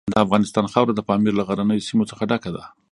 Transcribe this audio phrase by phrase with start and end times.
[0.11, 2.63] د افغانستان خاوره د پامیر له غرنیو سیمو څخه ډکه ده.